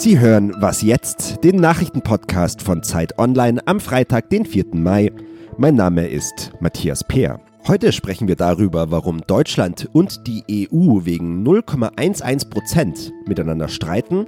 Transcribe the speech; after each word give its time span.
Sie 0.00 0.18
hören 0.18 0.54
Was 0.56 0.80
jetzt, 0.80 1.44
den 1.44 1.56
Nachrichtenpodcast 1.56 2.62
von 2.62 2.82
Zeit 2.82 3.18
Online 3.18 3.60
am 3.66 3.80
Freitag, 3.80 4.30
den 4.30 4.46
4. 4.46 4.64
Mai. 4.72 5.12
Mein 5.58 5.74
Name 5.74 6.08
ist 6.08 6.52
Matthias 6.58 7.04
Peer. 7.04 7.38
Heute 7.68 7.92
sprechen 7.92 8.26
wir 8.26 8.36
darüber, 8.36 8.90
warum 8.90 9.20
Deutschland 9.20 9.90
und 9.92 10.26
die 10.26 10.42
EU 10.72 11.04
wegen 11.04 11.46
0,11 11.46 12.48
Prozent 12.48 13.12
miteinander 13.26 13.68
streiten 13.68 14.26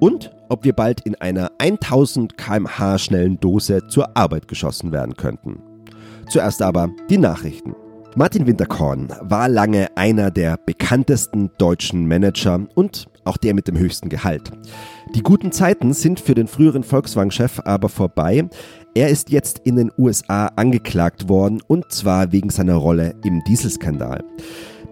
und 0.00 0.32
ob 0.48 0.64
wir 0.64 0.72
bald 0.72 1.02
in 1.02 1.14
einer 1.14 1.52
1000 1.58 2.36
km/h 2.36 2.98
schnellen 2.98 3.38
Dose 3.38 3.86
zur 3.86 4.16
Arbeit 4.16 4.48
geschossen 4.48 4.90
werden 4.90 5.14
könnten. 5.14 5.60
Zuerst 6.28 6.62
aber 6.62 6.90
die 7.10 7.18
Nachrichten. 7.18 7.76
Martin 8.14 8.46
Winterkorn 8.46 9.08
war 9.22 9.48
lange 9.48 9.88
einer 9.96 10.30
der 10.30 10.58
bekanntesten 10.58 11.50
deutschen 11.56 12.06
Manager 12.06 12.60
und 12.74 13.06
auch 13.24 13.38
der 13.38 13.54
mit 13.54 13.68
dem 13.68 13.78
höchsten 13.78 14.10
Gehalt. 14.10 14.50
Die 15.14 15.22
guten 15.22 15.50
Zeiten 15.50 15.94
sind 15.94 16.20
für 16.20 16.34
den 16.34 16.46
früheren 16.46 16.84
Volkswagen-Chef 16.84 17.60
aber 17.60 17.88
vorbei. 17.88 18.48
Er 18.94 19.08
ist 19.08 19.30
jetzt 19.30 19.60
in 19.60 19.76
den 19.76 19.90
USA 19.96 20.48
angeklagt 20.56 21.30
worden 21.30 21.62
und 21.66 21.90
zwar 21.90 22.32
wegen 22.32 22.50
seiner 22.50 22.74
Rolle 22.74 23.14
im 23.24 23.42
Dieselskandal. 23.44 24.22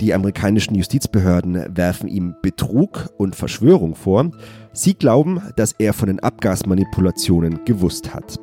Die 0.01 0.15
amerikanischen 0.15 0.75
Justizbehörden 0.75 1.77
werfen 1.77 2.09
ihm 2.09 2.37
Betrug 2.41 3.11
und 3.19 3.37
Verschwörung 3.37 3.97
vor. 3.97 4.31
Sie 4.73 4.95
glauben, 4.95 5.43
dass 5.57 5.75
er 5.79 5.93
von 5.93 6.07
den 6.07 6.21
Abgasmanipulationen 6.21 7.67
gewusst 7.67 8.15
hat. 8.15 8.41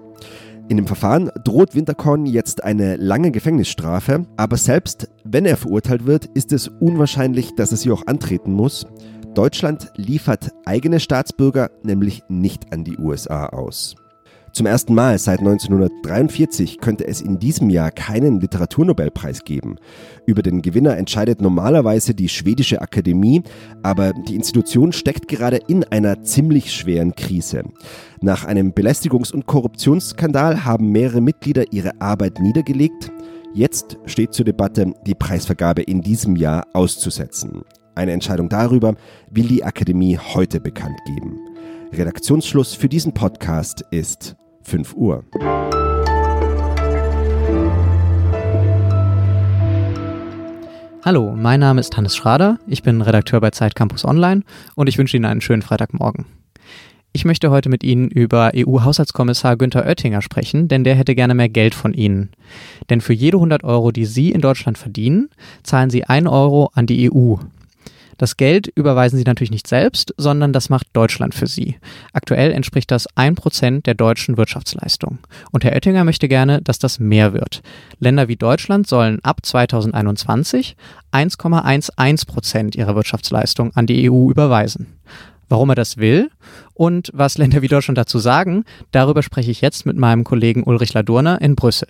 In 0.69 0.75
dem 0.75 0.87
Verfahren 0.87 1.31
droht 1.45 1.75
Winterkorn 1.75 2.25
jetzt 2.25 2.63
eine 2.63 2.97
lange 2.97 3.31
Gefängnisstrafe, 3.31 4.25
aber 4.35 4.57
selbst 4.57 5.09
wenn 5.23 5.45
er 5.45 5.55
verurteilt 5.55 6.05
wird, 6.05 6.25
ist 6.25 6.51
es 6.51 6.67
unwahrscheinlich, 6.67 7.55
dass 7.55 7.71
er 7.71 7.77
sie 7.77 7.91
auch 7.91 8.05
antreten 8.05 8.51
muss. 8.51 8.85
Deutschland 9.33 9.91
liefert 9.95 10.51
eigene 10.65 10.99
Staatsbürger 10.99 11.71
nämlich 11.83 12.23
nicht 12.27 12.73
an 12.73 12.83
die 12.83 12.97
USA 12.97 13.45
aus. 13.45 13.95
Zum 14.57 14.65
ersten 14.65 14.95
Mal 14.95 15.19
seit 15.19 15.37
1943 15.37 16.79
könnte 16.79 17.05
es 17.05 17.21
in 17.21 17.37
diesem 17.37 17.69
Jahr 17.69 17.91
keinen 17.91 18.39
Literaturnobelpreis 18.39 19.43
geben. 19.43 19.75
Über 20.25 20.41
den 20.41 20.63
Gewinner 20.63 20.97
entscheidet 20.97 21.41
normalerweise 21.41 22.15
die 22.15 22.27
schwedische 22.27 22.81
Akademie, 22.81 23.43
aber 23.83 24.13
die 24.13 24.33
Institution 24.33 24.93
steckt 24.93 25.27
gerade 25.27 25.57
in 25.67 25.83
einer 25.83 26.23
ziemlich 26.23 26.73
schweren 26.73 27.13
Krise. 27.13 27.65
Nach 28.19 28.45
einem 28.45 28.71
Belästigungs- 28.71 29.31
und 29.31 29.45
Korruptionsskandal 29.45 30.65
haben 30.65 30.91
mehrere 30.91 31.21
Mitglieder 31.21 31.71
ihre 31.71 32.01
Arbeit 32.01 32.39
niedergelegt. 32.39 33.11
Jetzt 33.53 33.99
steht 34.07 34.33
zur 34.33 34.45
Debatte, 34.45 34.91
die 35.05 35.13
Preisvergabe 35.13 35.83
in 35.83 36.01
diesem 36.01 36.35
Jahr 36.35 36.65
auszusetzen. 36.73 37.61
Eine 37.93 38.13
Entscheidung 38.13 38.49
darüber 38.49 38.95
will 39.29 39.47
die 39.47 39.63
Akademie 39.63 40.17
heute 40.17 40.59
bekannt 40.59 40.97
geben. 41.05 41.37
Redaktionsschluss 41.93 42.73
für 42.73 42.89
diesen 42.89 43.13
Podcast 43.13 43.85
ist 43.91 44.35
5 44.67 44.95
Uhr. 44.95 45.23
Hallo, 51.05 51.33
mein 51.33 51.61
Name 51.61 51.79
ist 51.79 51.95
Hannes 51.95 52.17
Schrader, 52.17 52.59
ich 52.67 52.83
bin 52.83 53.01
Redakteur 53.01 53.39
bei 53.39 53.51
Zeit 53.51 53.75
Campus 53.75 54.03
Online 54.03 54.43
und 54.75 54.89
ich 54.89 54.97
wünsche 54.97 55.15
Ihnen 55.15 55.25
einen 55.25 55.39
schönen 55.39 55.61
Freitagmorgen. 55.61 56.25
Ich 57.13 57.23
möchte 57.23 57.49
heute 57.49 57.69
mit 57.69 57.81
Ihnen 57.85 58.09
über 58.09 58.51
EU-Haushaltskommissar 58.53 59.55
Günther 59.55 59.85
Oettinger 59.85 60.21
sprechen, 60.21 60.67
denn 60.67 60.83
der 60.83 60.95
hätte 60.95 61.15
gerne 61.15 61.33
mehr 61.33 61.47
Geld 61.47 61.73
von 61.73 61.93
Ihnen. 61.93 62.31
Denn 62.89 62.99
für 62.99 63.13
jede 63.13 63.37
100 63.37 63.63
Euro, 63.63 63.93
die 63.93 64.05
Sie 64.05 64.31
in 64.31 64.41
Deutschland 64.41 64.77
verdienen, 64.77 65.29
zahlen 65.63 65.89
Sie 65.89 66.03
1 66.03 66.27
Euro 66.27 66.71
an 66.73 66.87
die 66.87 67.09
EU. 67.09 67.35
Das 68.17 68.37
Geld 68.37 68.67
überweisen 68.67 69.17
sie 69.17 69.23
natürlich 69.23 69.51
nicht 69.51 69.67
selbst, 69.67 70.13
sondern 70.17 70.53
das 70.53 70.69
macht 70.69 70.87
Deutschland 70.93 71.35
für 71.35 71.47
sie. 71.47 71.77
Aktuell 72.13 72.51
entspricht 72.51 72.89
das 72.91 73.07
1% 73.15 73.83
der 73.83 73.93
deutschen 73.93 74.37
Wirtschaftsleistung. 74.37 75.19
Und 75.51 75.63
Herr 75.63 75.73
Oettinger 75.73 76.03
möchte 76.03 76.27
gerne, 76.27 76.61
dass 76.61 76.79
das 76.79 76.99
mehr 76.99 77.33
wird. 77.33 77.61
Länder 77.99 78.27
wie 78.27 78.35
Deutschland 78.35 78.87
sollen 78.87 79.19
ab 79.23 79.41
2021 79.43 80.75
1,11% 81.11 82.75
ihrer 82.75 82.95
Wirtschaftsleistung 82.95 83.71
an 83.75 83.85
die 83.85 84.09
EU 84.09 84.29
überweisen. 84.29 84.97
Warum 85.49 85.69
er 85.69 85.75
das 85.75 85.97
will 85.97 86.29
und 86.73 87.09
was 87.13 87.37
Länder 87.37 87.61
wie 87.61 87.69
Deutschland 87.69 87.97
dazu 87.97 88.19
sagen, 88.19 88.65
darüber 88.91 89.23
spreche 89.23 89.51
ich 89.51 89.61
jetzt 89.61 89.85
mit 89.85 89.95
meinem 89.95 90.23
Kollegen 90.23 90.63
Ulrich 90.63 90.93
Ladurner 90.93 91.39
in 91.39 91.55
Brüssel. 91.55 91.87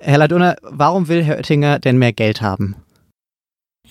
Herr 0.00 0.18
Ladurner, 0.18 0.56
warum 0.62 1.08
will 1.08 1.22
Herr 1.22 1.36
Oettinger 1.36 1.78
denn 1.78 1.98
mehr 1.98 2.12
Geld 2.12 2.42
haben? 2.42 2.76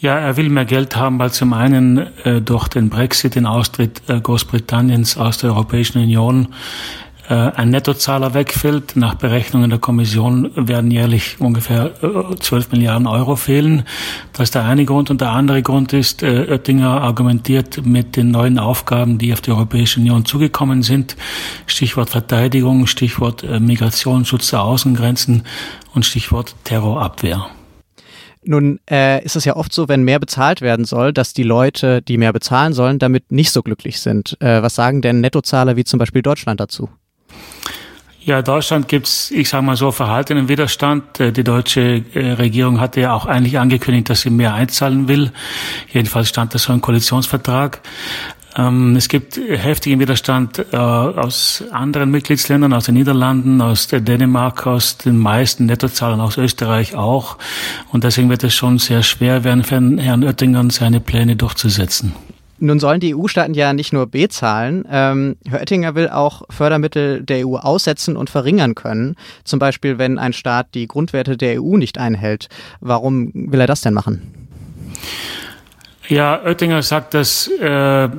Ja, 0.02 0.18
er 0.18 0.36
will 0.36 0.50
mehr 0.50 0.66
Geld 0.66 0.96
haben, 0.96 1.20
weil 1.20 1.32
zum 1.32 1.54
einen 1.54 2.00
äh, 2.24 2.42
durch 2.42 2.68
den 2.68 2.90
Brexit, 2.90 3.36
den 3.36 3.46
Austritt 3.46 4.02
äh, 4.08 4.20
Großbritanniens 4.20 5.16
aus 5.16 5.38
der 5.38 5.52
Europäischen 5.52 6.02
Union, 6.02 6.48
äh, 7.30 7.36
ein 7.36 7.70
Nettozahler 7.70 8.34
wegfällt. 8.34 8.96
Nach 8.96 9.14
Berechnungen 9.14 9.70
der 9.70 9.78
Kommission 9.78 10.50
werden 10.56 10.90
jährlich 10.90 11.40
ungefähr 11.40 11.92
äh, 12.02 12.36
12 12.36 12.72
Milliarden 12.72 13.06
Euro 13.06 13.36
fehlen. 13.36 13.84
Das 14.34 14.46
ist 14.46 14.56
der 14.56 14.66
eine 14.66 14.86
Grund. 14.86 15.12
Und 15.12 15.22
der 15.22 15.30
andere 15.30 15.62
Grund 15.62 15.94
ist, 15.94 16.24
äh, 16.24 16.48
Oettinger 16.50 17.00
argumentiert 17.00 17.86
mit 17.86 18.16
den 18.16 18.32
neuen 18.32 18.58
Aufgaben, 18.58 19.20
die 19.20 19.32
auf 19.34 19.42
die 19.42 19.52
Europäische 19.52 20.00
Union 20.00 20.26
zugekommen 20.26 20.82
sind. 20.82 21.16
Stichwort 21.68 22.10
Verteidigung, 22.10 22.88
Stichwort 22.88 23.44
äh, 23.44 23.60
Migration, 23.60 24.26
Schutz 24.26 24.50
der 24.50 24.64
Außengrenzen 24.64 25.44
und 25.94 26.08
Stichwort 26.08 26.56
Terrorabwehr. 26.64 27.52
Nun 28.44 28.80
äh, 28.90 29.24
ist 29.24 29.36
es 29.36 29.46
ja 29.46 29.56
oft 29.56 29.72
so, 29.72 29.88
wenn 29.88 30.04
mehr 30.04 30.20
bezahlt 30.20 30.62
werden 30.62 30.86
soll, 30.86 31.14
dass 31.14 31.34
die 31.34 31.44
Leute, 31.44 32.02
die 32.02 32.18
mehr 32.18 32.34
bezahlen 32.34 32.74
sollen, 32.74 32.98
damit 32.98 33.32
nicht 33.32 33.52
so 33.52 33.62
glücklich 33.62 34.00
sind. 34.00 34.36
Äh, 34.42 34.64
was 34.64 34.76
sagen 34.76 35.02
denn 35.02 35.22
Nettozahler 35.22 35.76
wie 35.76 35.84
zum 35.84 36.00
Beispiel 36.00 36.24
Deutschland 36.24 36.60
dazu? 36.60 36.90
Ja, 38.24 38.44
Deutschland 38.44 38.88
gibt's, 38.88 39.32
ich 39.32 39.50
sage 39.50 39.64
mal 39.64 39.76
so, 39.76 39.92
verhaltenen 39.92 40.48
Widerstand. 40.48 41.20
Äh, 41.20 41.32
die 41.32 41.44
deutsche 41.44 42.04
äh, 42.14 42.34
Regierung 42.34 42.80
hatte 42.80 43.02
ja 43.02 43.14
auch 43.14 43.26
eigentlich 43.26 43.58
angekündigt, 43.58 44.10
dass 44.10 44.22
sie 44.22 44.30
mehr 44.30 44.54
einzahlen 44.54 45.08
will. 45.08 45.32
Jedenfalls 45.92 46.30
stand 46.30 46.54
das 46.54 46.64
so 46.64 46.74
im 46.74 46.82
Koalitionsvertrag. 46.82 47.82
Ähm, 48.58 48.96
es 48.96 49.08
gibt 49.08 49.38
heftigen 49.38 50.00
Widerstand 50.00 50.60
äh, 50.72 50.76
aus 50.76 51.64
anderen 51.72 52.12
Mitgliedsländern, 52.12 52.74
aus 52.74 52.86
den 52.86 52.96
Niederlanden, 52.96 53.62
aus 53.62 53.88
Dänemark, 53.88 54.68
aus 54.68 54.98
den 54.98 55.18
meisten 55.18 55.66
Nettozahlern, 55.66 56.20
aus 56.20 56.38
Österreich 56.38 56.96
auch. 56.96 57.38
Und 57.92 58.04
deswegen 58.04 58.30
wird 58.30 58.44
es 58.44 58.54
schon 58.54 58.78
sehr 58.80 59.04
schwer 59.04 59.44
werden 59.44 59.64
für 59.64 59.76
Herrn 59.76 60.24
Oettinger 60.24 60.70
seine 60.72 61.00
Pläne 61.00 61.36
durchzusetzen. 61.36 62.14
Nun 62.64 62.80
sollen 62.80 63.00
die 63.00 63.16
EU-Staaten 63.16 63.56
ja 63.56 63.74
nicht 63.74 63.92
nur 63.92 64.06
bezahlen. 64.06 64.86
Ähm, 64.88 65.36
Herr 65.48 65.62
Oettinger 65.62 65.96
will 65.96 66.10
auch 66.10 66.44
Fördermittel 66.52 67.24
der 67.24 67.48
EU 67.48 67.56
aussetzen 67.56 68.16
und 68.16 68.30
verringern 68.30 68.76
können. 68.76 69.16
Zum 69.44 69.58
Beispiel, 69.58 69.98
wenn 69.98 70.20
ein 70.20 70.32
Staat 70.32 70.76
die 70.76 70.88
Grundwerte 70.88 71.38
der 71.38 71.60
EU 71.60 71.78
nicht 71.78 71.98
einhält. 71.98 72.50
Warum 72.80 73.32
will 73.34 73.60
er 73.60 73.66
das 73.66 73.82
denn 73.82 73.96
machen? 73.96 74.41
Ja, 76.12 76.42
Oettinger 76.44 76.82
sagt, 76.84 77.14
dass 77.14 77.48
äh, 77.48 78.10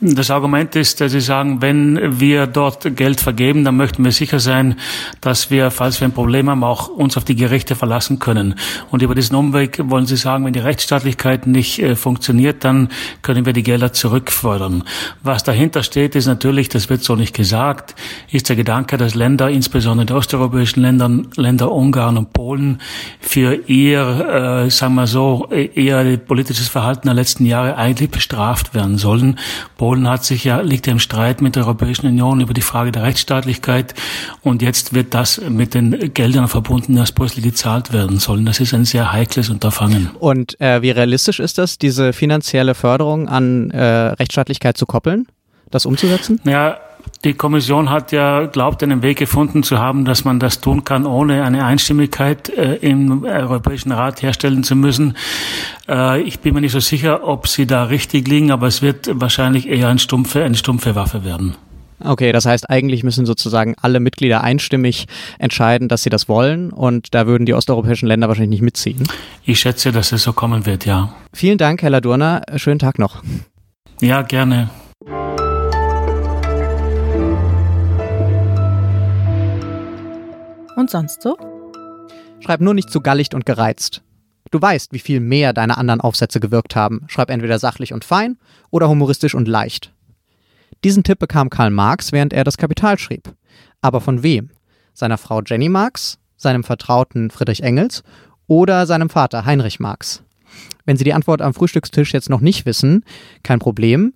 das 0.00 0.30
Argument 0.30 0.74
ist, 0.74 1.02
dass 1.02 1.12
sie 1.12 1.20
sagen, 1.20 1.60
wenn 1.60 2.18
wir 2.18 2.46
dort 2.46 2.96
Geld 2.96 3.20
vergeben, 3.20 3.62
dann 3.62 3.76
möchten 3.76 4.02
wir 4.02 4.10
sicher 4.10 4.40
sein, 4.40 4.76
dass 5.20 5.50
wir, 5.50 5.70
falls 5.70 6.00
wir 6.00 6.08
ein 6.08 6.14
Problem 6.14 6.48
haben, 6.48 6.64
auch 6.64 6.88
uns 6.88 7.18
auf 7.18 7.24
die 7.24 7.36
Gerichte 7.36 7.76
verlassen 7.76 8.18
können. 8.18 8.54
Und 8.90 9.02
über 9.02 9.14
diesen 9.14 9.36
Umweg 9.36 9.78
wollen 9.90 10.06
sie 10.06 10.16
sagen, 10.16 10.46
wenn 10.46 10.54
die 10.54 10.60
Rechtsstaatlichkeit 10.60 11.46
nicht 11.46 11.78
äh, 11.78 11.94
funktioniert, 11.94 12.64
dann 12.64 12.88
können 13.20 13.44
wir 13.44 13.52
die 13.52 13.62
Gelder 13.62 13.92
zurückfordern. 13.92 14.84
Was 15.22 15.44
dahinter 15.44 15.82
steht, 15.82 16.14
ist 16.14 16.28
natürlich, 16.28 16.70
das 16.70 16.88
wird 16.88 17.02
so 17.02 17.16
nicht 17.16 17.36
gesagt, 17.36 17.94
ist 18.30 18.48
der 18.48 18.56
Gedanke, 18.56 18.96
dass 18.96 19.14
Länder, 19.14 19.50
insbesondere 19.50 20.06
die 20.06 20.14
osteuropäischen 20.14 20.82
Länder, 20.82 21.10
Länder 21.36 21.70
Ungarn 21.70 22.16
und 22.16 22.32
Polen, 22.32 22.80
für 23.20 23.56
ihr, 23.66 24.64
äh, 24.64 24.70
sagen 24.70 24.94
wir 24.94 25.06
so, 25.06 25.50
eher 25.50 26.16
politisches 26.16 26.68
Verhalten 26.68 27.08
der 27.08 27.14
letzten 27.14 27.41
letzten 27.42 27.46
Jahre 27.46 27.76
eigentlich 27.76 28.10
bestraft 28.10 28.74
werden 28.74 28.98
sollen. 28.98 29.38
Polen 29.76 30.08
hat 30.08 30.24
sich 30.24 30.44
ja, 30.44 30.60
liegt 30.60 30.86
ja 30.86 30.92
im 30.92 30.98
Streit 30.98 31.42
mit 31.42 31.56
der 31.56 31.64
Europäischen 31.64 32.06
Union 32.06 32.40
über 32.40 32.54
die 32.54 32.62
Frage 32.62 32.92
der 32.92 33.02
Rechtsstaatlichkeit 33.02 33.94
und 34.42 34.62
jetzt 34.62 34.94
wird 34.94 35.14
das 35.14 35.40
mit 35.48 35.74
den 35.74 36.12
Geldern 36.14 36.48
verbunden, 36.48 36.94
die 36.94 37.00
aus 37.00 37.12
Brüssel 37.12 37.42
gezahlt 37.42 37.92
werden 37.92 38.18
sollen. 38.18 38.44
Das 38.46 38.60
ist 38.60 38.74
ein 38.74 38.84
sehr 38.84 39.12
heikles 39.12 39.50
Unterfangen. 39.50 40.10
Und 40.18 40.60
äh, 40.60 40.82
wie 40.82 40.90
realistisch 40.90 41.40
ist 41.40 41.58
das, 41.58 41.78
diese 41.78 42.12
finanzielle 42.12 42.74
Förderung 42.74 43.28
an 43.28 43.70
äh, 43.70 43.82
Rechtsstaatlichkeit 43.82 44.76
zu 44.76 44.86
koppeln, 44.86 45.26
das 45.70 45.86
umzusetzen? 45.86 46.40
Ja, 46.44 46.78
die 47.24 47.34
Kommission 47.34 47.90
hat 47.90 48.10
ja 48.10 48.46
glaubt, 48.46 48.82
einen 48.82 49.02
Weg 49.02 49.18
gefunden 49.18 49.62
zu 49.62 49.78
haben, 49.78 50.04
dass 50.04 50.24
man 50.24 50.40
das 50.40 50.60
tun 50.60 50.84
kann, 50.84 51.06
ohne 51.06 51.44
eine 51.44 51.64
Einstimmigkeit 51.64 52.48
äh, 52.48 52.74
im 52.76 53.24
Europäischen 53.24 53.92
Rat 53.92 54.22
herstellen 54.22 54.64
zu 54.64 54.74
müssen. 54.74 55.16
Äh, 55.88 56.22
ich 56.22 56.40
bin 56.40 56.54
mir 56.54 56.60
nicht 56.60 56.72
so 56.72 56.80
sicher, 56.80 57.26
ob 57.26 57.46
sie 57.46 57.66
da 57.66 57.84
richtig 57.84 58.26
liegen, 58.26 58.50
aber 58.50 58.66
es 58.66 58.82
wird 58.82 59.08
wahrscheinlich 59.12 59.68
eher 59.68 59.88
ein 59.88 59.98
stumpfe, 59.98 60.42
eine 60.42 60.56
stumpfe 60.56 60.94
Waffe 60.94 61.24
werden. 61.24 61.54
Okay, 62.04 62.32
das 62.32 62.46
heißt, 62.46 62.68
eigentlich 62.68 63.04
müssen 63.04 63.26
sozusagen 63.26 63.76
alle 63.80 64.00
Mitglieder 64.00 64.42
einstimmig 64.42 65.06
entscheiden, 65.38 65.86
dass 65.88 66.02
sie 66.02 66.10
das 66.10 66.28
wollen 66.28 66.70
und 66.70 67.14
da 67.14 67.28
würden 67.28 67.46
die 67.46 67.54
osteuropäischen 67.54 68.08
Länder 68.08 68.26
wahrscheinlich 68.26 68.60
nicht 68.60 68.62
mitziehen. 68.62 69.04
Ich 69.44 69.60
schätze, 69.60 69.92
dass 69.92 70.10
es 70.10 70.24
so 70.24 70.32
kommen 70.32 70.66
wird, 70.66 70.84
ja. 70.84 71.14
Vielen 71.32 71.58
Dank, 71.58 71.82
Herr 71.82 71.90
Ladurna. 71.90 72.42
Schönen 72.56 72.80
Tag 72.80 72.98
noch. 72.98 73.22
Ja, 74.00 74.22
gerne. 74.22 74.70
Und 80.76 80.90
sonst 80.90 81.22
so? 81.22 81.36
Schreib 82.40 82.60
nur 82.60 82.74
nicht 82.74 82.90
zu 82.90 83.00
galligt 83.00 83.34
und 83.34 83.46
gereizt. 83.46 84.02
Du 84.50 84.60
weißt, 84.60 84.92
wie 84.92 84.98
viel 84.98 85.20
mehr 85.20 85.52
deine 85.52 85.78
anderen 85.78 86.00
Aufsätze 86.00 86.40
gewirkt 86.40 86.76
haben. 86.76 87.04
Schreib 87.08 87.30
entweder 87.30 87.58
sachlich 87.58 87.92
und 87.92 88.04
fein 88.04 88.38
oder 88.70 88.88
humoristisch 88.88 89.34
und 89.34 89.48
leicht. 89.48 89.92
Diesen 90.84 91.04
Tipp 91.04 91.18
bekam 91.18 91.48
Karl 91.48 91.70
Marx, 91.70 92.12
während 92.12 92.32
er 92.32 92.44
das 92.44 92.58
Kapital 92.58 92.98
schrieb. 92.98 93.34
Aber 93.80 94.00
von 94.00 94.22
wem? 94.22 94.50
Seiner 94.94 95.18
Frau 95.18 95.40
Jenny 95.42 95.68
Marx, 95.68 96.18
seinem 96.36 96.64
Vertrauten 96.64 97.30
Friedrich 97.30 97.62
Engels 97.62 98.02
oder 98.46 98.86
seinem 98.86 99.08
Vater 99.08 99.44
Heinrich 99.44 99.80
Marx? 99.80 100.22
Wenn 100.84 100.96
Sie 100.96 101.04
die 101.04 101.14
Antwort 101.14 101.40
am 101.40 101.54
Frühstückstisch 101.54 102.12
jetzt 102.12 102.28
noch 102.28 102.40
nicht 102.40 102.66
wissen, 102.66 103.04
kein 103.42 103.58
Problem. 103.58 104.12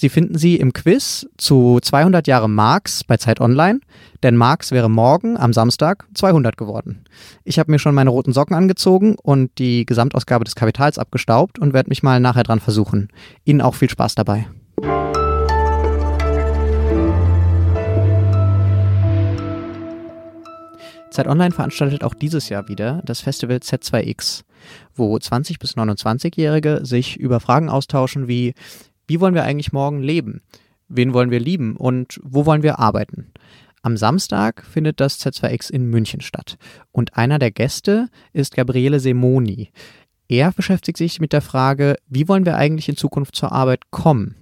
Sie 0.00 0.10
finden 0.10 0.38
sie 0.38 0.54
im 0.54 0.72
Quiz 0.72 1.26
zu 1.38 1.80
200 1.82 2.28
Jahre 2.28 2.48
Marx 2.48 3.02
bei 3.02 3.16
Zeit 3.16 3.40
Online, 3.40 3.80
denn 4.22 4.36
Marx 4.36 4.70
wäre 4.70 4.88
morgen 4.88 5.36
am 5.36 5.52
Samstag 5.52 6.06
200 6.14 6.56
geworden. 6.56 7.02
Ich 7.42 7.58
habe 7.58 7.72
mir 7.72 7.80
schon 7.80 7.96
meine 7.96 8.10
roten 8.10 8.32
Socken 8.32 8.54
angezogen 8.54 9.16
und 9.20 9.58
die 9.58 9.84
Gesamtausgabe 9.86 10.44
des 10.44 10.54
Kapitals 10.54 10.98
abgestaubt 11.00 11.58
und 11.58 11.72
werde 11.72 11.88
mich 11.88 12.04
mal 12.04 12.20
nachher 12.20 12.44
dran 12.44 12.60
versuchen. 12.60 13.08
Ihnen 13.44 13.60
auch 13.60 13.74
viel 13.74 13.90
Spaß 13.90 14.14
dabei. 14.14 14.46
Zeit 21.10 21.26
Online 21.26 21.50
veranstaltet 21.50 22.04
auch 22.04 22.14
dieses 22.14 22.48
Jahr 22.50 22.68
wieder 22.68 23.02
das 23.04 23.20
Festival 23.20 23.56
Z2X, 23.56 24.44
wo 24.94 25.18
20 25.18 25.58
bis 25.58 25.76
29-Jährige 25.76 26.82
sich 26.84 27.16
über 27.16 27.40
Fragen 27.40 27.68
austauschen 27.68 28.28
wie 28.28 28.54
wie 29.08 29.20
wollen 29.20 29.34
wir 29.34 29.44
eigentlich 29.44 29.72
morgen 29.72 30.00
leben? 30.00 30.42
Wen 30.88 31.12
wollen 31.12 31.30
wir 31.30 31.40
lieben? 31.40 31.76
Und 31.76 32.20
wo 32.22 32.46
wollen 32.46 32.62
wir 32.62 32.78
arbeiten? 32.78 33.32
Am 33.82 33.96
Samstag 33.96 34.64
findet 34.64 35.00
das 35.00 35.18
Z2X 35.20 35.70
in 35.70 35.86
München 35.86 36.20
statt. 36.20 36.58
Und 36.92 37.16
einer 37.16 37.38
der 37.38 37.50
Gäste 37.50 38.08
ist 38.32 38.54
Gabriele 38.54 39.00
Semoni. 39.00 39.70
Er 40.28 40.52
beschäftigt 40.52 40.98
sich 40.98 41.20
mit 41.20 41.32
der 41.32 41.40
Frage, 41.40 41.96
wie 42.06 42.28
wollen 42.28 42.44
wir 42.44 42.56
eigentlich 42.56 42.88
in 42.88 42.96
Zukunft 42.96 43.34
zur 43.34 43.52
Arbeit 43.52 43.90
kommen? 43.90 44.36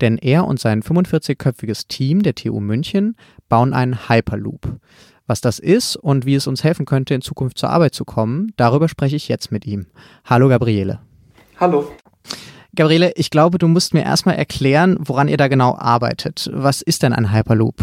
Denn 0.00 0.18
er 0.18 0.46
und 0.46 0.58
sein 0.58 0.82
45-köpfiges 0.82 1.86
Team 1.86 2.22
der 2.22 2.34
TU 2.34 2.58
München 2.58 3.16
bauen 3.48 3.72
einen 3.72 4.08
Hyperloop. 4.08 4.80
Was 5.28 5.40
das 5.40 5.60
ist 5.60 5.94
und 5.94 6.26
wie 6.26 6.34
es 6.34 6.48
uns 6.48 6.64
helfen 6.64 6.86
könnte, 6.86 7.14
in 7.14 7.22
Zukunft 7.22 7.58
zur 7.58 7.70
Arbeit 7.70 7.94
zu 7.94 8.04
kommen, 8.04 8.52
darüber 8.56 8.88
spreche 8.88 9.14
ich 9.14 9.28
jetzt 9.28 9.52
mit 9.52 9.64
ihm. 9.64 9.86
Hallo 10.24 10.48
Gabriele. 10.48 11.00
Hallo. 11.60 11.92
Gabriele, 12.74 13.12
ich 13.16 13.30
glaube, 13.30 13.58
du 13.58 13.68
musst 13.68 13.92
mir 13.92 14.02
erstmal 14.02 14.36
erklären, 14.36 14.96
woran 14.98 15.28
ihr 15.28 15.36
da 15.36 15.48
genau 15.48 15.76
arbeitet. 15.76 16.48
Was 16.54 16.80
ist 16.80 17.02
denn 17.02 17.12
ein 17.12 17.30
Hyperloop? 17.30 17.74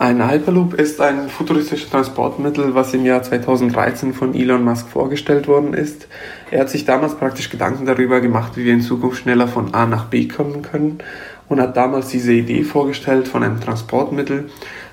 Ein 0.00 0.28
Hyperloop 0.28 0.74
ist 0.74 1.00
ein 1.00 1.28
futuristisches 1.28 1.90
Transportmittel, 1.90 2.74
was 2.74 2.92
im 2.92 3.04
Jahr 3.04 3.22
2013 3.22 4.12
von 4.12 4.34
Elon 4.34 4.64
Musk 4.64 4.88
vorgestellt 4.88 5.46
worden 5.46 5.74
ist. 5.74 6.08
Er 6.50 6.62
hat 6.62 6.70
sich 6.70 6.84
damals 6.84 7.18
praktisch 7.18 7.50
Gedanken 7.50 7.86
darüber 7.86 8.20
gemacht, 8.20 8.56
wie 8.56 8.64
wir 8.64 8.72
in 8.72 8.80
Zukunft 8.80 9.22
schneller 9.22 9.46
von 9.46 9.74
A 9.74 9.86
nach 9.86 10.06
B 10.06 10.26
kommen 10.26 10.62
können 10.62 10.98
und 11.48 11.60
hat 11.60 11.76
damals 11.76 12.08
diese 12.08 12.32
Idee 12.32 12.64
vorgestellt 12.64 13.28
von 13.28 13.44
einem 13.44 13.60
Transportmittel, 13.60 14.50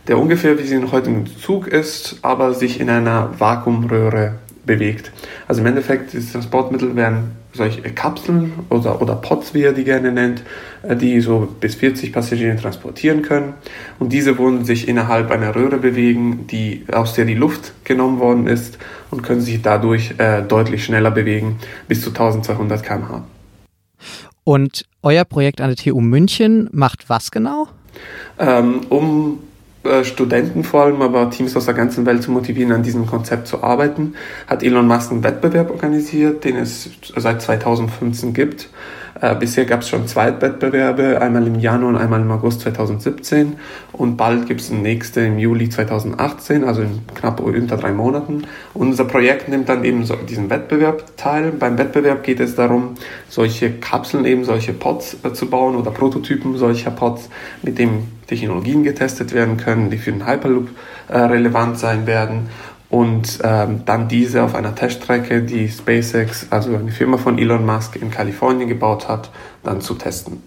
der 0.07 0.19
ungefähr 0.19 0.59
wie 0.59 0.67
sie 0.67 0.75
in 0.75 0.91
heutigen 0.91 1.25
Zug 1.25 1.67
ist, 1.67 2.17
aber 2.21 2.53
sich 2.53 2.79
in 2.79 2.89
einer 2.89 3.31
Vakuumröhre 3.39 4.35
bewegt. 4.67 5.11
Also 5.47 5.61
im 5.61 5.67
Endeffekt, 5.67 6.13
das 6.13 6.31
Transportmittel 6.31 6.95
werden 6.95 7.31
solche 7.53 7.81
Kapseln 7.81 8.53
oder, 8.69 9.01
oder 9.01 9.15
Pots, 9.15 9.53
wie 9.53 9.63
er 9.63 9.73
die 9.73 9.83
gerne 9.83 10.11
nennt, 10.11 10.43
äh, 10.83 10.95
die 10.95 11.19
so 11.21 11.47
bis 11.59 11.75
40 11.75 12.13
Passagiere 12.13 12.55
transportieren 12.55 13.23
können. 13.23 13.55
Und 13.97 14.13
diese 14.13 14.37
wollen 14.37 14.63
sich 14.63 14.87
innerhalb 14.87 15.31
einer 15.31 15.55
Röhre 15.55 15.77
bewegen, 15.77 16.45
die, 16.47 16.85
aus 16.91 17.13
der 17.13 17.25
die 17.25 17.33
Luft 17.33 17.73
genommen 17.83 18.19
worden 18.19 18.47
ist 18.47 18.77
und 19.09 19.23
können 19.23 19.41
sich 19.41 19.61
dadurch 19.61 20.13
äh, 20.19 20.43
deutlich 20.43 20.85
schneller 20.85 21.11
bewegen, 21.11 21.57
bis 21.87 22.01
zu 22.01 22.09
1200 22.09 22.83
km/h. 22.83 23.23
Und 24.43 24.85
euer 25.01 25.25
Projekt 25.25 25.59
an 25.59 25.67
der 25.67 25.75
TU 25.75 25.99
München 25.99 26.69
macht 26.71 27.09
was 27.09 27.31
genau? 27.31 27.67
Ähm, 28.39 28.81
um 28.89 29.39
äh, 29.87 30.03
Studenten 30.03 30.63
vor 30.63 30.83
allem, 30.83 31.01
aber 31.01 31.29
Teams 31.29 31.55
aus 31.55 31.65
der 31.65 31.73
ganzen 31.73 32.05
Welt 32.05 32.23
zu 32.23 32.31
motivieren, 32.31 32.71
an 32.71 32.83
diesem 32.83 33.05
Konzept 33.05 33.47
zu 33.47 33.63
arbeiten, 33.63 34.13
hat 34.47 34.63
Elon 34.63 34.87
Musk 34.87 35.11
einen 35.11 35.23
Wettbewerb 35.23 35.71
organisiert, 35.71 36.43
den 36.43 36.57
es 36.57 36.89
seit 37.15 37.41
2015 37.41 38.33
gibt. 38.33 38.69
Äh, 39.19 39.35
bisher 39.35 39.65
gab 39.65 39.81
es 39.81 39.89
schon 39.89 40.07
zwei 40.07 40.41
Wettbewerbe, 40.41 41.19
einmal 41.21 41.47
im 41.47 41.59
Januar 41.59 41.89
und 41.89 41.97
einmal 41.97 42.21
im 42.21 42.31
August 42.31 42.61
2017 42.61 43.55
und 43.93 44.15
bald 44.17 44.47
gibt 44.47 44.61
es 44.61 44.69
den 44.69 44.81
nächsten 44.81 45.25
im 45.25 45.39
Juli 45.39 45.69
2018, 45.69 46.63
also 46.63 46.81
in 46.81 47.01
knapp 47.15 47.39
unter 47.39 47.77
drei 47.77 47.91
Monaten. 47.91 48.43
Unser 48.73 49.05
Projekt 49.05 49.49
nimmt 49.49 49.69
dann 49.69 49.83
eben 49.83 50.05
so 50.05 50.15
diesen 50.15 50.49
Wettbewerb 50.49 51.17
teil. 51.17 51.51
Beim 51.51 51.77
Wettbewerb 51.77 52.23
geht 52.23 52.39
es 52.39 52.55
darum, 52.55 52.95
solche 53.27 53.71
Kapseln, 53.71 54.25
eben 54.25 54.43
solche 54.43 54.73
Pods 54.73 55.17
äh, 55.23 55.33
zu 55.33 55.49
bauen 55.49 55.75
oder 55.75 55.91
Prototypen 55.91 56.57
solcher 56.57 56.91
Pods, 56.91 57.29
mit 57.63 57.79
dem 57.79 58.03
Technologien 58.27 58.83
getestet 58.83 59.33
werden 59.33 59.57
können, 59.57 59.89
die 59.89 59.97
für 59.97 60.11
den 60.11 60.27
Hyperloop 60.27 60.67
äh, 61.07 61.17
relevant 61.17 61.79
sein 61.79 62.05
werden 62.05 62.49
und 62.89 63.39
ähm, 63.43 63.81
dann 63.85 64.07
diese 64.07 64.43
auf 64.43 64.55
einer 64.55 64.73
Teststrecke, 64.73 65.41
die 65.41 65.67
SpaceX, 65.67 66.47
also 66.51 66.75
eine 66.75 66.91
Firma 66.91 67.17
von 67.17 67.37
Elon 67.37 67.65
Musk 67.65 67.97
in 67.97 68.11
Kalifornien 68.11 68.69
gebaut 68.69 69.07
hat, 69.07 69.29
dann 69.63 69.81
zu 69.81 69.95
testen. 69.95 70.41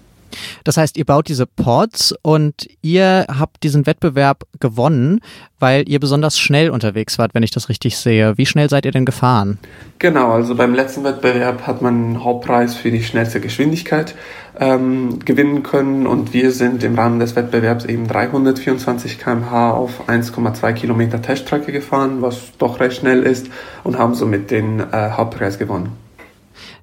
Das 0.64 0.76
heißt, 0.76 0.96
ihr 0.96 1.04
baut 1.04 1.28
diese 1.28 1.46
Pods 1.46 2.14
und 2.22 2.68
ihr 2.82 3.26
habt 3.28 3.62
diesen 3.62 3.86
Wettbewerb 3.86 4.44
gewonnen, 4.60 5.20
weil 5.58 5.88
ihr 5.88 6.00
besonders 6.00 6.38
schnell 6.38 6.70
unterwegs 6.70 7.18
wart, 7.18 7.34
wenn 7.34 7.42
ich 7.42 7.50
das 7.50 7.68
richtig 7.68 7.96
sehe. 7.98 8.36
Wie 8.38 8.46
schnell 8.46 8.68
seid 8.68 8.84
ihr 8.84 8.92
denn 8.92 9.04
gefahren? 9.04 9.58
Genau, 9.98 10.32
also 10.32 10.54
beim 10.54 10.74
letzten 10.74 11.04
Wettbewerb 11.04 11.66
hat 11.66 11.82
man 11.82 11.94
einen 11.94 12.24
Hauptpreis 12.24 12.74
für 12.74 12.90
die 12.90 13.02
schnellste 13.02 13.40
Geschwindigkeit 13.40 14.14
ähm, 14.58 15.18
gewinnen 15.24 15.62
können 15.62 16.06
und 16.06 16.32
wir 16.32 16.50
sind 16.50 16.82
im 16.82 16.94
Rahmen 16.94 17.20
des 17.20 17.36
Wettbewerbs 17.36 17.84
eben 17.84 18.08
324 18.08 19.18
km/h 19.18 19.70
auf 19.72 20.08
1,2 20.08 20.72
Kilometer 20.72 21.22
Teststrecke 21.22 21.72
gefahren, 21.72 22.22
was 22.22 22.52
doch 22.58 22.80
recht 22.80 22.96
schnell 22.96 23.22
ist 23.22 23.48
und 23.84 23.98
haben 23.98 24.14
somit 24.14 24.50
den 24.50 24.80
äh, 24.80 25.10
Hauptpreis 25.12 25.58
gewonnen. 25.58 25.92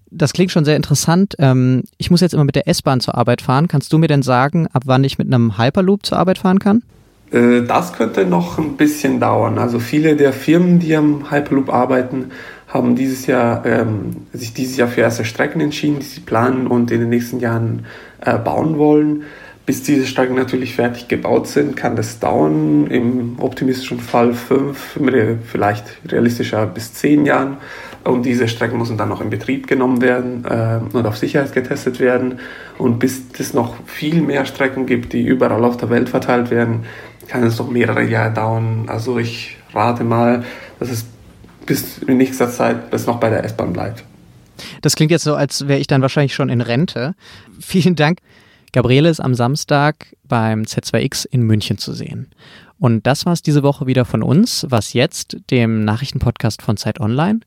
Das 0.10 0.34
klingt 0.34 0.52
schon 0.52 0.66
sehr 0.66 0.76
interessant. 0.76 1.36
Ähm, 1.40 1.84
ich 1.98 2.10
muss 2.12 2.22
jetzt 2.22 2.34
immer 2.34 2.44
mit 2.44 2.56
der 2.56 2.68
S-Bahn 2.68 3.00
zur 3.00 3.16
Arbeit 3.16 3.42
fahren. 3.42 3.68
Kannst 3.68 3.92
du 3.92 3.98
mir 3.98 4.08
denn 4.08 4.22
sagen, 4.22 4.68
ab 4.68 4.84
wann 4.86 5.04
ich 5.04 5.18
mit 5.18 5.28
einem 5.28 5.58
Hyperloop 5.58 6.06
zur 6.06 6.18
Arbeit 6.18 6.38
fahren 6.38 6.60
kann? 6.60 6.84
Äh, 7.32 7.64
das 7.64 7.94
könnte 7.94 8.26
noch 8.26 8.58
ein 8.58 8.78
bisschen 8.78 9.20
dauern. 9.20 9.58
Also 9.58 9.80
viele 9.80 10.16
der 10.16 10.34
Firmen, 10.34 10.80
die 10.80 10.96
am 10.96 11.30
Hyperloop 11.32 11.70
arbeiten, 11.70 12.32
haben 12.68 12.96
dieses 12.96 13.28
Jahr, 13.28 13.66
ähm, 13.66 14.18
sich 14.34 14.54
dieses 14.54 14.78
Jahr 14.78 14.88
für 14.88 15.02
erste 15.02 15.26
Strecken 15.26 15.62
entschieden, 15.62 16.00
die 16.00 16.06
sie 16.06 16.20
planen 16.20 16.68
und 16.68 16.92
in 16.92 17.00
den 17.00 17.10
nächsten 17.10 17.40
Jahren 17.40 17.86
äh, 18.22 18.38
bauen 18.38 18.78
wollen. 18.78 19.24
Bis 19.66 19.84
diese 19.84 20.08
Strecken 20.08 20.36
natürlich 20.36 20.76
fertig 20.76 21.10
gebaut 21.10 21.48
sind, 21.48 21.76
kann 21.76 21.98
das 21.98 22.20
dauern. 22.20 22.88
Im 22.88 23.38
optimistischen 23.40 24.00
Fall 24.00 24.34
fünf, 24.34 24.98
vielleicht 25.46 25.84
realistischer 26.10 26.66
bis 26.66 26.94
zehn 26.94 27.26
Jahren. 27.26 27.58
Und 28.08 28.26
diese 28.26 28.48
Strecken 28.48 28.78
müssen 28.78 28.98
dann 28.98 29.10
noch 29.10 29.22
in 29.22 29.30
Betrieb 29.30 29.68
genommen 29.68 30.02
werden 30.02 30.46
äh, 30.46 30.80
und 30.96 31.06
auf 31.06 31.18
Sicherheit 31.18 31.54
getestet 31.54 32.00
werden. 32.00 32.40
Und 32.78 33.00
bis 33.00 33.22
es 33.38 33.54
noch 33.54 33.76
viel 33.86 34.22
mehr 34.22 34.46
Strecken 34.46 34.86
gibt, 34.86 35.14
die 35.14 35.24
überall 35.24 35.64
auf 35.66 35.78
der 35.78 35.90
Welt 35.90 36.10
verteilt 36.10 36.50
werden, 36.50 36.86
kann 37.28 37.44
es 37.44 37.60
noch 37.60 37.70
mehrere 37.70 38.04
Jahre 38.04 38.34
dauern. 38.34 38.86
Also 38.88 39.18
ich 39.18 39.58
rate 39.74 40.04
mal, 40.04 40.46
dass 40.80 40.90
es 40.90 41.06
bis 41.66 41.98
in 42.00 42.18
nächster 42.18 42.50
Zeit 42.50 42.90
bis 42.90 43.06
noch 43.06 43.20
bei 43.20 43.30
der 43.30 43.44
S-Bahn 43.44 43.74
bleibt. 43.74 44.04
Das 44.82 44.96
klingt 44.96 45.12
jetzt 45.12 45.24
so, 45.24 45.36
als 45.36 45.68
wäre 45.68 45.80
ich 45.80 45.88
dann 45.88 46.02
wahrscheinlich 46.02 46.34
schon 46.34 46.50
in 46.50 46.62
Rente. 46.62 47.14
Vielen 47.60 47.96
Dank. 47.96 48.20
Gabriele 48.74 49.10
ist 49.10 49.20
am 49.20 49.34
Samstag 49.34 50.16
beim 50.24 50.64
Z2X 50.64 51.26
in 51.30 51.42
München 51.42 51.78
zu 51.78 51.94
sehen. 51.94 52.28
Und 52.80 53.08
das 53.08 53.26
war 53.26 53.34
es 53.34 53.42
diese 53.42 53.64
Woche 53.64 53.88
wieder 53.88 54.06
von 54.06 54.22
uns. 54.22 54.66
Was 54.70 54.94
jetzt, 54.94 55.38
dem 55.50 55.84
Nachrichtenpodcast 55.84 56.62
von 56.62 56.78
Zeit 56.78 57.00
Online. 57.00 57.40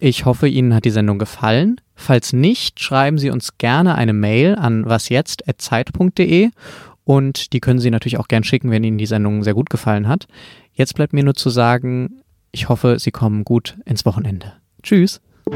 Ich 0.00 0.24
hoffe, 0.24 0.48
Ihnen 0.48 0.74
hat 0.74 0.84
die 0.84 0.90
Sendung 0.90 1.18
gefallen. 1.18 1.80
Falls 1.94 2.32
nicht, 2.32 2.80
schreiben 2.80 3.18
Sie 3.18 3.30
uns 3.30 3.58
gerne 3.58 3.94
eine 3.94 4.12
Mail 4.12 4.56
an 4.56 4.84
wasjetzt.zeit.de 4.86 6.50
und 7.04 7.52
die 7.52 7.60
können 7.60 7.78
Sie 7.78 7.90
natürlich 7.90 8.18
auch 8.18 8.26
gern 8.28 8.42
schicken, 8.42 8.70
wenn 8.70 8.82
Ihnen 8.82 8.98
die 8.98 9.06
Sendung 9.06 9.44
sehr 9.44 9.54
gut 9.54 9.70
gefallen 9.70 10.08
hat. 10.08 10.26
Jetzt 10.72 10.94
bleibt 10.96 11.12
mir 11.12 11.22
nur 11.22 11.34
zu 11.34 11.48
sagen, 11.48 12.22
ich 12.50 12.68
hoffe, 12.68 12.98
Sie 12.98 13.12
kommen 13.12 13.44
gut 13.44 13.76
ins 13.84 14.04
Wochenende. 14.04 14.54
Tschüss. 14.82 15.20
Und 15.46 15.54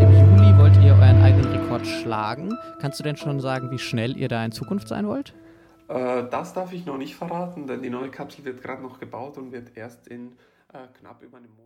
im 0.00 0.12
Juli 0.12 0.58
wollt 0.58 0.76
ihr 0.82 0.94
euren 0.94 1.22
eigenen 1.22 1.52
Rekord 1.52 1.86
schlagen. 1.86 2.56
Kannst 2.80 2.98
du 2.98 3.04
denn 3.04 3.16
schon 3.16 3.38
sagen, 3.40 3.70
wie 3.70 3.78
schnell 3.78 4.16
ihr 4.16 4.28
da 4.28 4.44
in 4.44 4.50
Zukunft 4.50 4.88
sein 4.88 5.06
wollt? 5.06 5.32
Äh, 5.88 6.24
das 6.28 6.54
darf 6.54 6.72
ich 6.72 6.86
noch 6.86 6.98
nicht 6.98 7.14
verraten, 7.14 7.68
denn 7.68 7.82
die 7.82 7.90
neue 7.90 8.08
Kapsel 8.08 8.44
wird 8.44 8.62
gerade 8.62 8.82
noch 8.82 8.98
gebaut 8.98 9.38
und 9.38 9.52
wird 9.52 9.76
erst 9.76 10.08
in 10.08 10.32
äh, 10.72 10.88
knapp 10.98 11.22
über 11.22 11.38
einem 11.38 11.50
Monat. 11.50 11.60